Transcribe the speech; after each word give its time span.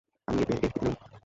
আপনি 0.27 0.41
এফবিতে 0.45 0.79
নেই? 0.83 0.95